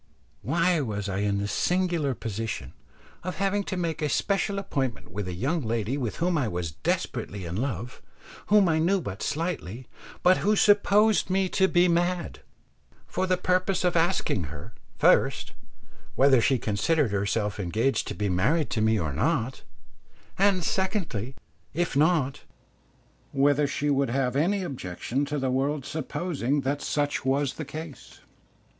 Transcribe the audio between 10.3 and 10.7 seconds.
who